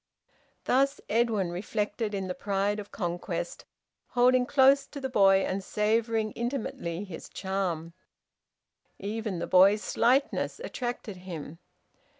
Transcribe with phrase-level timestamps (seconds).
[0.63, 3.65] Thus Edwin reflected in the pride of conquest,
[4.07, 7.93] holding close to the boy, and savouring intimately his charm.
[8.97, 11.59] Even the boy's slightness attracted him.